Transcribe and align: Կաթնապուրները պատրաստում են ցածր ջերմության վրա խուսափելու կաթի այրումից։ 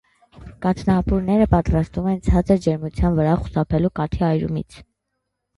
Կաթնապուրները 0.65 1.45
պատրաստում 1.51 2.07
են 2.13 2.19
ցածր 2.29 2.63
ջերմության 2.65 3.21
վրա 3.21 3.37
խուսափելու 3.43 3.93
կաթի 4.01 4.25
այրումից։ 4.31 4.83